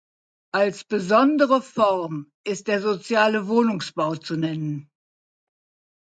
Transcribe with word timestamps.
Als 0.51 0.83
besondere 0.83 1.61
Form 1.61 2.31
ist 2.43 2.67
der 2.69 2.81
Soziale 2.81 3.47
Wohnungsbau 3.47 4.15
zu 4.15 4.35
nennen. 4.35 4.89